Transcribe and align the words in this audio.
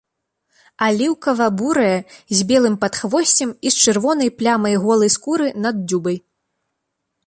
Аліўкава-бурая 0.85 1.97
з 2.39 2.49
белым 2.53 2.75
падхвосцем 2.87 3.49
і 3.65 3.77
з 3.77 3.85
чырвонай 3.85 4.29
плямай 4.41 4.75
голай 4.89 5.09
скуры 5.19 5.47
над 5.69 5.75
дзюбай. 5.89 6.17